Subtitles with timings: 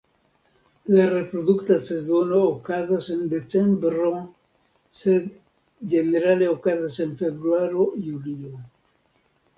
[0.91, 4.09] La reprodukta sezono okazas el decembro,
[5.03, 5.29] sed
[5.93, 8.57] ĝenerale okazas en februaro-julio.